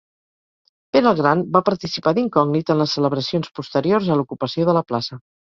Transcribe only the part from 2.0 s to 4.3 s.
d'incògnit en les celebracions posteriors a